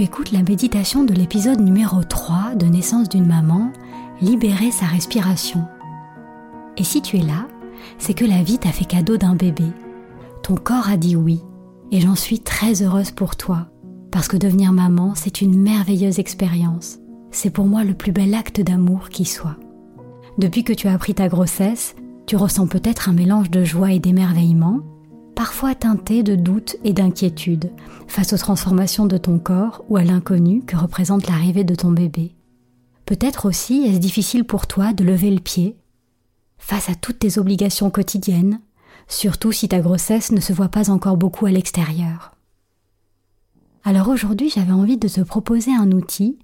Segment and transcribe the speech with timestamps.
[0.00, 3.70] Tu écoutes la méditation de l'épisode numéro 3 de Naissance d'une maman,
[4.22, 5.66] Libérer sa respiration.
[6.78, 7.46] Et si tu es là,
[7.98, 9.66] c'est que la vie t'a fait cadeau d'un bébé.
[10.42, 11.42] Ton corps a dit oui,
[11.90, 13.66] et j'en suis très heureuse pour toi,
[14.10, 16.96] parce que devenir maman, c'est une merveilleuse expérience
[17.30, 19.58] c'est pour moi le plus bel acte d'amour qui soit.
[20.38, 21.94] Depuis que tu as appris ta grossesse,
[22.26, 24.80] tu ressens peut-être un mélange de joie et d'émerveillement,
[25.40, 27.70] parfois teinté de doute et d'inquiétude
[28.06, 32.34] face aux transformations de ton corps ou à l'inconnu que représente l'arrivée de ton bébé.
[33.06, 35.78] Peut-être aussi est-ce difficile pour toi de lever le pied
[36.58, 38.60] face à toutes tes obligations quotidiennes,
[39.08, 42.32] surtout si ta grossesse ne se voit pas encore beaucoup à l'extérieur.
[43.82, 46.38] Alors aujourd'hui j'avais envie de te proposer un outil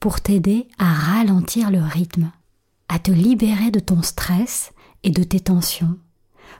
[0.00, 2.30] pour t'aider à ralentir le rythme,
[2.90, 5.96] à te libérer de ton stress et de tes tensions,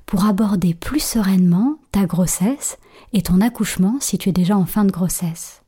[0.07, 2.79] pour aborder plus sereinement ta grossesse
[3.13, 5.63] et ton accouchement si tu es déjà en fin de grossesse.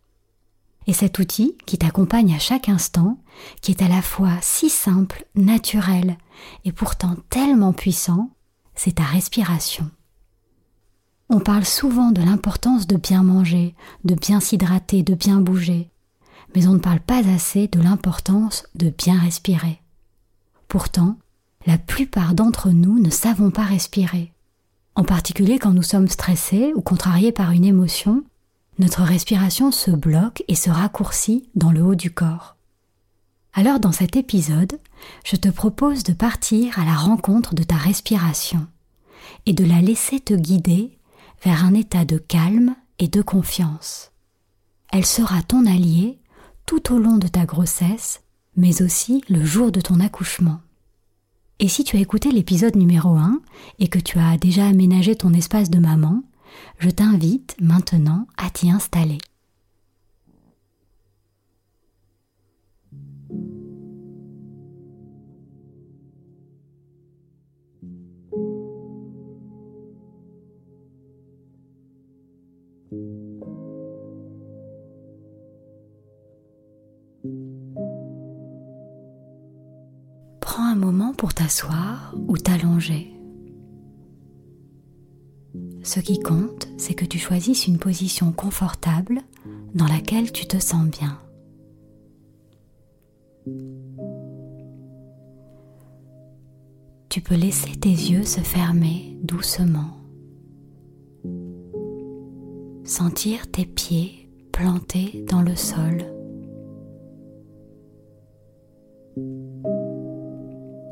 [0.87, 3.19] Et cet outil qui t'accompagne à chaque instant,
[3.61, 6.17] qui est à la fois si simple, naturel
[6.65, 8.31] et pourtant tellement puissant,
[8.75, 9.91] c'est ta respiration.
[11.29, 15.91] On parle souvent de l'importance de bien manger, de bien s'hydrater, de bien bouger,
[16.55, 19.81] mais on ne parle pas assez de l'importance de bien respirer.
[20.69, 21.17] Pourtant,
[21.67, 24.33] la plupart d'entre nous ne savons pas respirer.
[24.95, 28.25] En particulier quand nous sommes stressés ou contrariés par une émotion,
[28.79, 32.57] notre respiration se bloque et se raccourcit dans le haut du corps.
[33.53, 34.79] Alors dans cet épisode,
[35.25, 38.67] je te propose de partir à la rencontre de ta respiration
[39.47, 40.99] et de la laisser te guider
[41.43, 44.13] vers un état de calme et de confiance.
[44.93, 46.19] Elle sera ton allié
[46.65, 48.23] tout au long de ta grossesse,
[48.57, 50.61] mais aussi le jour de ton accouchement.
[51.59, 53.41] Et si tu as écouté l'épisode numéro 1
[53.79, 56.23] et que tu as déjà aménagé ton espace de maman,
[56.79, 59.19] je t'invite maintenant à t'y installer.
[80.77, 83.13] Moment pour t'asseoir ou t'allonger.
[85.83, 89.23] Ce qui compte, c'est que tu choisisses une position confortable
[89.75, 91.21] dans laquelle tu te sens bien.
[97.09, 99.97] Tu peux laisser tes yeux se fermer doucement.
[102.85, 106.16] Sentir tes pieds plantés dans le sol.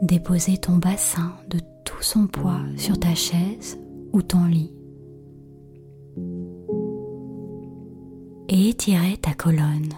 [0.04, 3.78] Déposer ton bassin de tout son poids sur ta chaise
[4.12, 4.70] ou ton lit.
[8.50, 9.94] Et étirer ta colonne.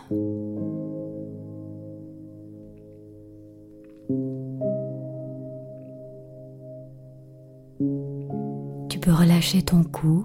[8.88, 10.24] Tu peux relâcher ton cou,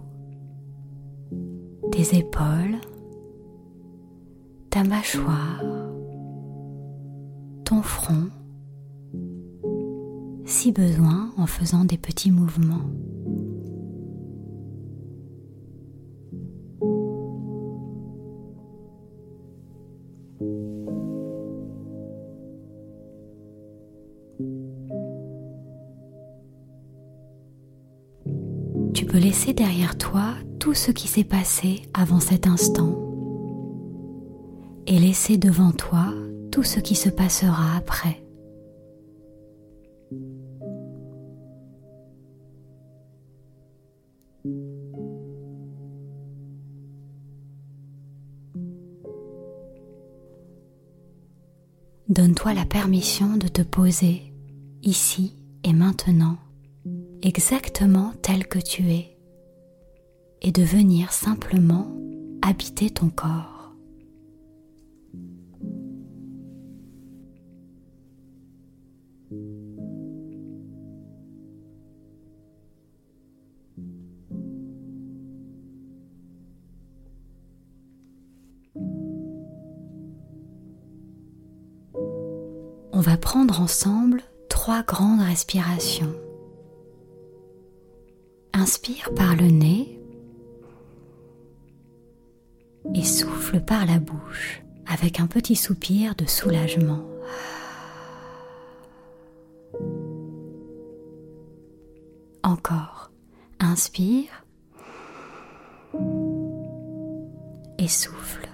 [1.92, 2.78] tes épaules,
[4.70, 5.64] ta mâchoire,
[7.66, 8.28] ton front
[10.52, 12.82] si besoin en faisant des petits mouvements.
[28.94, 32.98] Tu peux laisser derrière toi tout ce qui s'est passé avant cet instant
[34.86, 36.14] et laisser devant toi
[36.52, 38.21] tout ce qui se passera après.
[52.44, 54.34] La permission de te poser
[54.84, 56.38] ici et maintenant,
[57.22, 59.18] exactement tel que tu es,
[60.42, 61.88] et de venir simplement
[62.42, 63.51] habiter ton corps.
[83.02, 86.14] On va prendre ensemble trois grandes respirations.
[88.54, 90.00] Inspire par le nez
[92.94, 97.04] et souffle par la bouche avec un petit soupir de soulagement.
[102.44, 103.10] Encore.
[103.60, 104.46] Inspire
[107.80, 108.48] et souffle.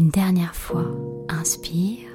[0.00, 0.86] Une dernière fois,
[1.28, 2.08] inspire.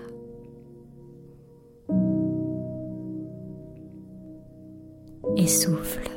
[5.37, 6.09] Et souffle.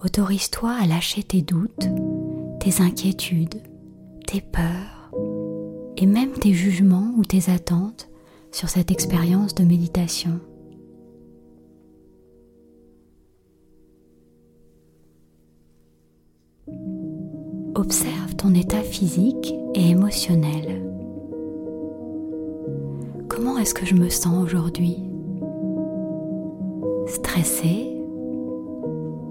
[0.00, 1.88] Autorise-toi à lâcher tes doutes,
[2.58, 3.62] tes inquiétudes,
[4.26, 5.12] tes peurs
[5.96, 8.08] et même tes jugements ou tes attentes
[8.50, 10.40] sur cette expérience de méditation.
[17.74, 20.82] Observe ton état physique et émotionnel.
[23.28, 24.98] Comment est-ce que je me sens aujourd'hui?
[27.06, 27.96] Stressée?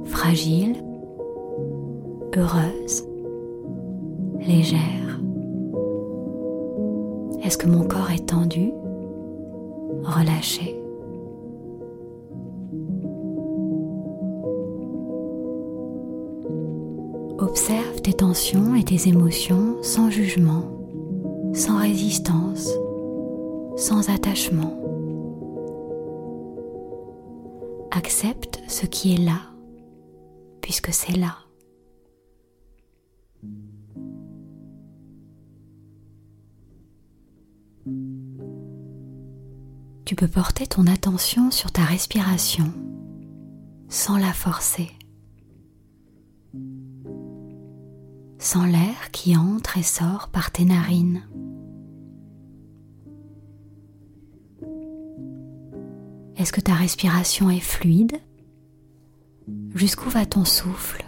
[0.06, 0.84] Fragile?
[2.36, 3.04] Heureuse?
[4.40, 5.20] Légère?
[7.44, 8.72] Est-ce que mon corps est tendu?
[10.04, 10.81] Relâché?
[17.42, 20.64] Observe tes tensions et tes émotions sans jugement,
[21.56, 22.70] sans résistance,
[23.78, 24.78] sans attachement.
[27.90, 29.40] Accepte ce qui est là,
[30.62, 31.36] puisque c'est là.
[40.06, 42.72] Tu peux porter ton attention sur ta respiration
[43.90, 44.92] sans la forcer.
[48.42, 51.22] Sans l'air qui entre et sort par tes narines.
[56.36, 58.20] Est-ce que ta respiration est fluide?
[59.76, 61.06] Jusqu'où va ton souffle?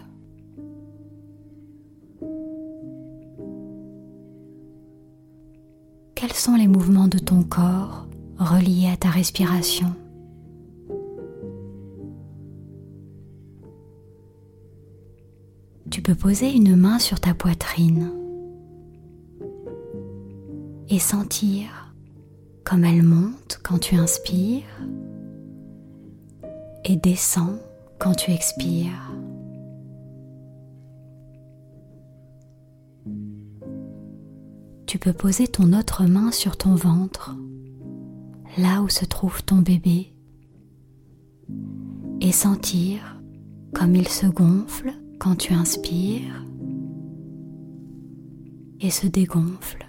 [6.13, 8.06] Quels sont les mouvements de ton corps
[8.37, 9.95] reliés à ta respiration?
[16.04, 18.12] Peux poser une main sur ta poitrine
[20.90, 21.95] et sentir
[22.66, 24.81] comme elle monte quand tu inspires
[26.83, 27.57] et descend
[28.00, 29.14] quand tu expires.
[34.86, 37.33] Tu peux poser ton autre main sur ton ventre,
[38.57, 40.14] là où se trouve ton bébé,
[42.19, 43.22] et sentir
[43.74, 46.44] comme il se gonfle quand tu inspires
[48.81, 49.87] et se dégonfle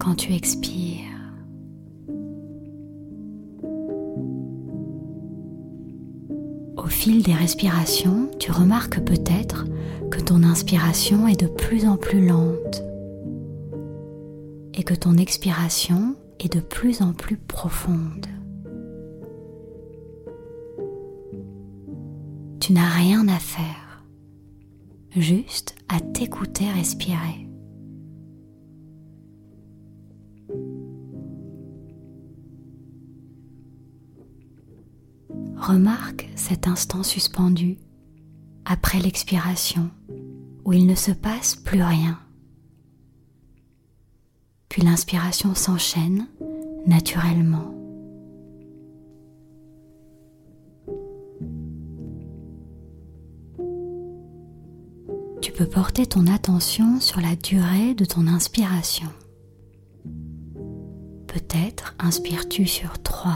[0.00, 1.04] quand tu expires.
[6.76, 9.66] Au fil des respirations, tu remarques peut-être
[10.10, 12.82] que ton inspiration est de plus en plus lente
[14.74, 18.26] et que ton expiration est de plus en plus profonde.
[22.58, 23.85] Tu n'as rien à faire
[25.16, 27.48] juste à t'écouter respirer.
[35.56, 37.78] Remarque cet instant suspendu
[38.64, 39.90] après l'expiration
[40.64, 42.18] où il ne se passe plus rien.
[44.68, 46.26] Puis l'inspiration s'enchaîne
[46.86, 47.75] naturellement.
[55.56, 59.08] Peux porter ton attention sur la durée de ton inspiration.
[61.26, 63.32] Peut-être inspires-tu sur 3,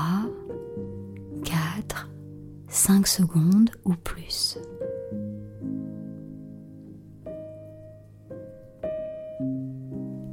[1.44, 2.10] 4,
[2.68, 4.58] 5 secondes ou plus.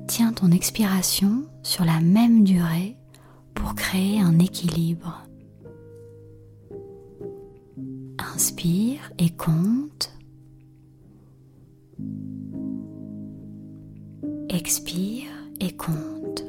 [0.08, 2.98] Tiens ton expiration sur la même durée
[3.54, 5.27] pour créer un équilibre.
[14.58, 15.28] Expire
[15.60, 16.44] et compte.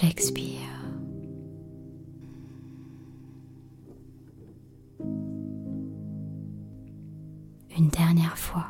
[0.00, 0.60] J'expire.
[7.76, 8.64] Une dernière fois.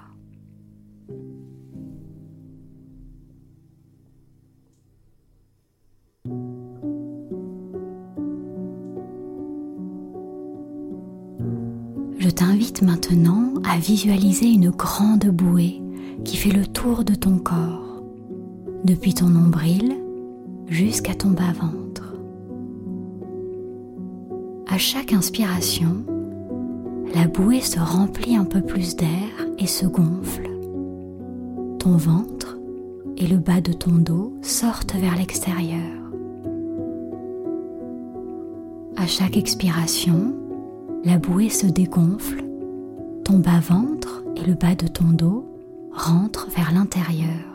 [12.18, 15.80] Je t'invite maintenant à visualiser une grande bouée
[16.24, 18.02] qui fait le tour de ton corps,
[18.84, 19.99] depuis ton nombril
[20.70, 22.14] jusqu'à ton bas-ventre.
[24.68, 26.04] À chaque inspiration,
[27.12, 30.48] la bouée se remplit un peu plus d'air et se gonfle.
[31.80, 32.56] Ton ventre
[33.16, 35.90] et le bas de ton dos sortent vers l'extérieur.
[38.96, 40.34] À chaque expiration,
[41.04, 42.44] la bouée se dégonfle,
[43.24, 45.46] ton bas-ventre et le bas de ton dos
[45.92, 47.49] rentrent vers l'intérieur.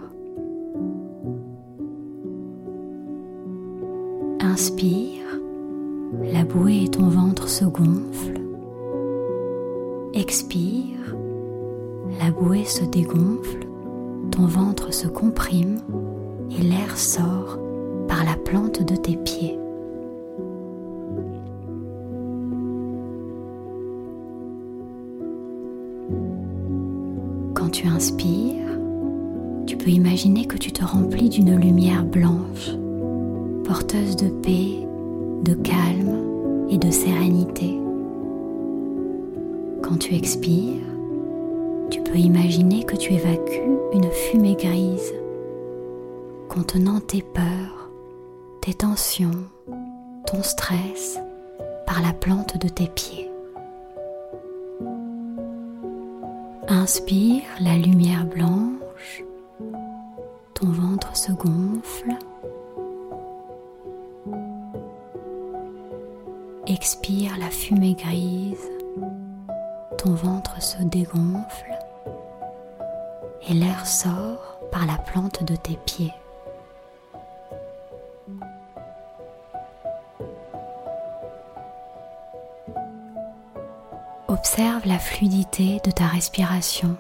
[4.57, 5.41] Inspire,
[6.31, 8.39] la bouée et ton ventre se gonflent.
[10.13, 11.17] Expire,
[12.21, 13.67] la bouée se dégonfle,
[14.31, 15.81] ton ventre se comprime
[16.57, 17.59] et l'air sort
[18.07, 19.59] par la plante de tes pieds.
[27.55, 28.79] Quand tu inspires,
[29.65, 32.71] tu peux imaginer que tu te remplis d'une lumière blanche,
[33.65, 34.87] porteuse de paix,
[35.43, 37.79] de calme et de sérénité.
[39.81, 40.81] Quand tu expires,
[41.89, 45.13] tu peux imaginer que tu évacues une fumée grise
[46.49, 47.89] contenant tes peurs,
[48.61, 49.43] tes tensions,
[50.25, 51.19] ton stress
[51.85, 53.29] par la plante de tes pieds.
[56.67, 59.23] Inspire la lumière blanche,
[60.53, 62.15] ton ventre se gonfle.
[66.67, 68.71] Expire la fumée grise,
[69.99, 71.77] ton ventre se dégonfle
[73.47, 76.13] et l'air sort par la plante de tes pieds.
[84.27, 86.97] Observe la fluidité de ta respiration,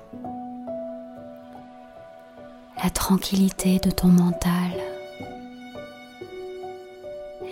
[2.83, 4.71] la tranquillité de ton mental,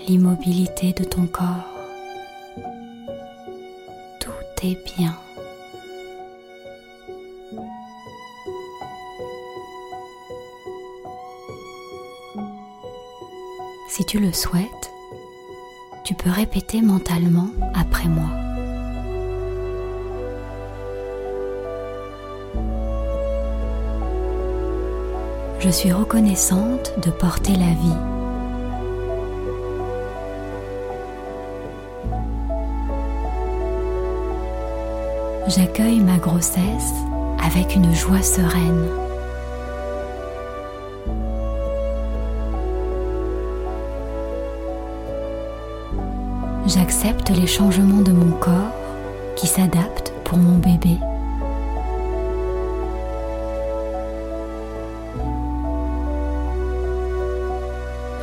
[0.08, 1.72] l'immobilité de ton corps.
[4.63, 5.13] Bien.
[13.89, 14.63] Si tu le souhaites,
[16.05, 18.29] tu peux répéter mentalement après moi.
[25.60, 28.22] Je suis reconnaissante de porter la vie.
[35.55, 36.93] J'accueille ma grossesse
[37.45, 38.89] avec une joie sereine.
[46.65, 48.74] J'accepte les changements de mon corps
[49.36, 50.98] qui s'adaptent pour mon bébé.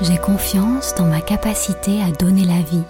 [0.02, 2.82] J'ai confiance dans ma capacité à donner la vie.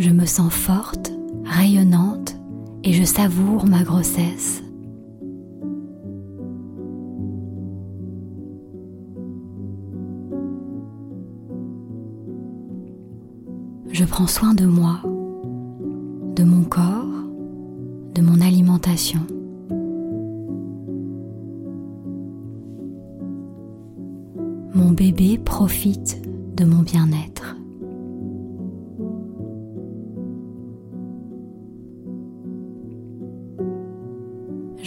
[0.00, 1.12] Je me sens forte,
[1.44, 2.34] rayonnante
[2.84, 4.62] et je savoure ma grossesse.
[13.92, 15.02] Je prends soin de moi,
[16.34, 17.04] de mon corps,
[18.14, 19.20] de mon alimentation.
[24.74, 26.22] Mon bébé profite
[26.56, 27.59] de mon bien-être.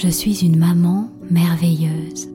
[0.03, 2.32] Je suis une maman merveilleuse.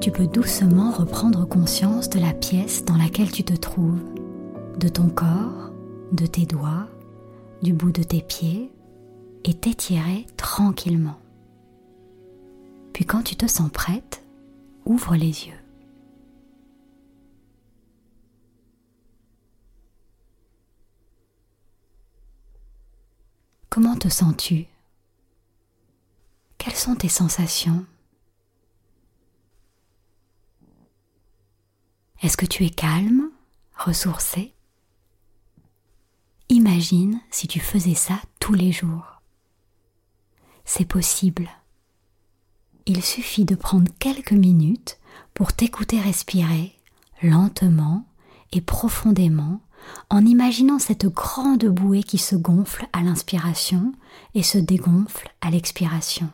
[0.00, 4.02] Tu peux doucement reprendre conscience de la pièce dans laquelle tu te trouves,
[4.78, 5.70] de ton corps,
[6.12, 6.88] de tes doigts,
[7.62, 8.70] du bout de tes pieds,
[9.44, 11.18] et t'étirer tranquillement.
[12.92, 14.22] Puis quand tu te sens prête,
[14.84, 15.60] ouvre les yeux.
[23.70, 24.66] Comment te sens-tu?
[26.58, 27.84] Quelles sont tes sensations?
[32.22, 33.30] Est-ce que tu es calme,
[33.76, 34.54] ressourcé?
[36.48, 39.20] Imagine si tu faisais ça tous les jours.
[40.64, 41.48] C'est possible.
[42.86, 44.98] Il suffit de prendre quelques minutes
[45.34, 46.72] pour t'écouter respirer
[47.22, 48.06] lentement
[48.52, 49.60] et profondément
[50.08, 53.92] en imaginant cette grande bouée qui se gonfle à l'inspiration
[54.34, 56.30] et se dégonfle à l'expiration.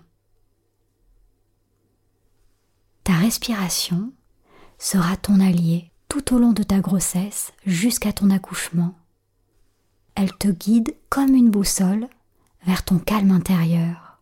[3.05, 4.13] Ta respiration
[4.83, 8.95] sera ton allié tout au long de ta grossesse jusqu'à ton accouchement.
[10.17, 12.09] Elle te guide comme une boussole
[12.67, 14.19] vers ton calme intérieur.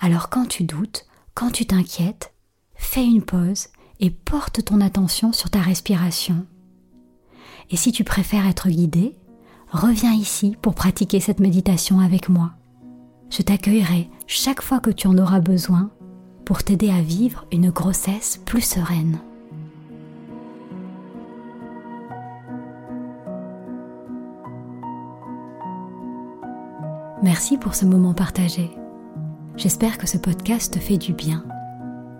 [0.00, 2.32] Alors quand tu doutes, quand tu t'inquiètes,
[2.76, 3.68] fais une pause
[4.00, 6.46] et porte ton attention sur ta respiration.
[7.68, 9.16] Et si tu préfères être guidé,
[9.70, 12.52] reviens ici pour pratiquer cette méditation avec moi.
[13.28, 15.90] Je t'accueillerai chaque fois que tu en auras besoin
[16.44, 19.18] pour t'aider à vivre une grossesse plus sereine.
[27.22, 28.70] Merci pour ce moment partagé.
[29.56, 31.42] J'espère que ce podcast te fait du bien.